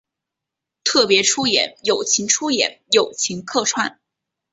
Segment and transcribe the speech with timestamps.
[0.83, 3.99] 特别出演友情出演友情客串